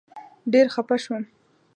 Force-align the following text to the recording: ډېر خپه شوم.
ډېر 0.51 0.67
خپه 0.75 0.95
شوم. 1.03 1.23